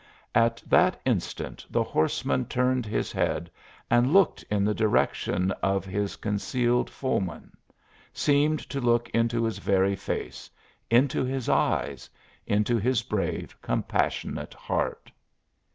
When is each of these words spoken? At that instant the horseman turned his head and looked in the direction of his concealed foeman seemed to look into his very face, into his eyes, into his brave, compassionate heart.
At 0.33 0.63
that 0.65 0.99
instant 1.05 1.63
the 1.69 1.83
horseman 1.83 2.45
turned 2.45 2.87
his 2.87 3.11
head 3.11 3.51
and 3.87 4.11
looked 4.11 4.41
in 4.49 4.65
the 4.65 4.73
direction 4.73 5.51
of 5.61 5.85
his 5.85 6.15
concealed 6.15 6.89
foeman 6.89 7.55
seemed 8.11 8.67
to 8.71 8.81
look 8.81 9.09
into 9.09 9.43
his 9.43 9.59
very 9.59 9.95
face, 9.95 10.49
into 10.89 11.23
his 11.23 11.47
eyes, 11.49 12.09
into 12.47 12.79
his 12.79 13.03
brave, 13.03 13.55
compassionate 13.61 14.55
heart. 14.55 15.11